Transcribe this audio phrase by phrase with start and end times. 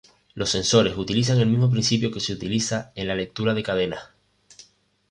[0.33, 4.01] Los sensores utilizan el mismo principio que se utiliza en la lectura de cadenas.